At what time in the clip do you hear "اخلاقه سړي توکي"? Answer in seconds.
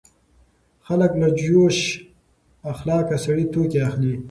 2.71-3.79